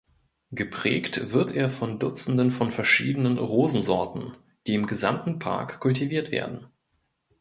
[0.49, 4.35] Geprägt wird er von Dutzenden von verschiedenen Rosensorten,
[4.65, 6.65] die im gesamten Park kultiviert werden.